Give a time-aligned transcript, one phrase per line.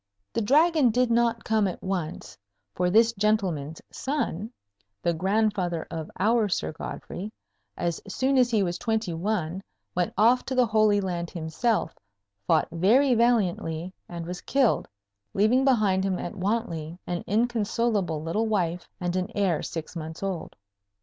[0.33, 2.35] The Dragon did not come at once,
[2.73, 4.49] for this gentleman's son,
[5.03, 7.31] the grandfather of our Sir Godfrey,
[7.77, 9.61] as soon as he was twenty one,
[9.93, 11.93] went off to the Holy Land himself,
[12.47, 14.87] fought very valiantly, and was killed,
[15.35, 20.55] leaving behind him at Wantley an inconsolable little wife and an heir six months old.